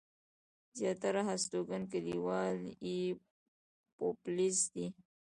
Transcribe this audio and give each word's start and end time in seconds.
زياتره 0.79 1.21
هستوګن 1.29 1.81
کلیوال 1.91 2.57
يې 2.87 2.99
پوپلزي 3.97 4.65
دي. 4.73 4.87